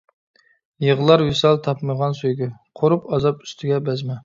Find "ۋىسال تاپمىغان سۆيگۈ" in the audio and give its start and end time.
1.27-2.49